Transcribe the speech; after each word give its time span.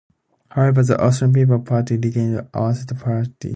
However, 0.49 0.81
the 0.81 0.99
Austrian 0.99 1.31
People's 1.31 1.63
Party 1.69 1.95
retained 1.95 2.35
a 2.39 2.59
one-seat 2.59 2.97
plurality. 2.97 3.49